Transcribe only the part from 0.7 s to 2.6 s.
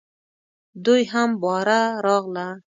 دوی هم باره راغله.